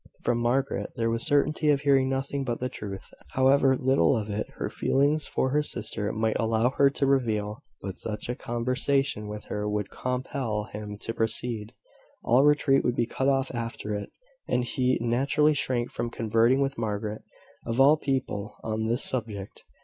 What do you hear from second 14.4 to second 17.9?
and he naturally shrank from conversing with Margaret, of